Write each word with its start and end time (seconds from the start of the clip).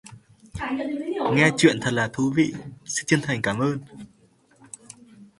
Nghe 1.33 1.49
truyện 1.57 1.77
thật 1.81 1.93
là 1.93 2.09
thú 2.13 2.33
vị 2.35 2.53
xin 2.85 3.05
chân 3.05 3.19
thành 3.23 3.41
cảm 3.41 3.59
ơn 3.59 3.77